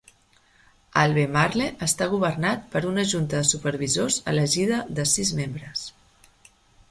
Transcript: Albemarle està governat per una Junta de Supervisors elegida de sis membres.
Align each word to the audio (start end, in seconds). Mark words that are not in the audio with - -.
Albemarle 1.01 1.67
està 1.87 2.07
governat 2.13 2.63
per 2.75 2.81
una 2.93 3.05
Junta 3.13 3.43
de 3.43 3.49
Supervisors 3.51 4.19
elegida 4.33 4.83
de 5.01 5.09
sis 5.13 5.35
membres. 5.41 5.85